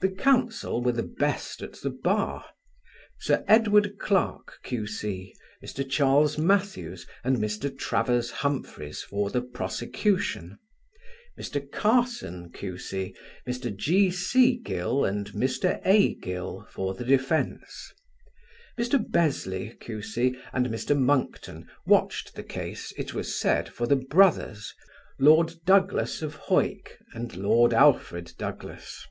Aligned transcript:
The 0.00 0.10
Counsel 0.10 0.82
were 0.82 0.90
the 0.90 1.04
best 1.04 1.62
at 1.62 1.74
the 1.74 1.90
Bar; 1.90 2.44
Sir 3.20 3.44
Edward 3.46 4.00
Clarke, 4.00 4.58
Q.C., 4.64 5.32
Mr. 5.64 5.88
Charles 5.88 6.36
Mathews, 6.36 7.06
and 7.22 7.36
Mr. 7.36 7.70
Travers 7.78 8.32
Humphreys 8.32 9.00
for 9.04 9.30
the 9.30 9.40
prosecution; 9.42 10.58
Mr. 11.38 11.70
Carson, 11.70 12.50
Q.C., 12.50 13.14
Mr. 13.48 13.72
G.C. 13.76 14.56
Gill 14.56 15.04
and 15.04 15.28
Mr. 15.30 15.80
A. 15.84 16.16
Gill 16.16 16.66
for 16.72 16.94
the 16.94 17.04
defence. 17.04 17.92
Mr. 18.76 18.98
Besley, 18.98 19.78
Q.C., 19.78 20.34
and 20.52 20.66
Mr. 20.66 20.98
Monckton 20.98 21.68
watched 21.86 22.34
the 22.34 22.42
case, 22.42 22.92
it 22.98 23.14
was 23.14 23.38
said, 23.38 23.68
for 23.68 23.86
the 23.86 23.94
brothers, 24.10 24.74
Lord 25.20 25.54
Douglas 25.64 26.22
of 26.22 26.34
Hawick 26.48 26.98
and 27.14 27.36
Lord 27.36 27.72
Alfred 27.72 28.32
Douglas. 28.36 29.06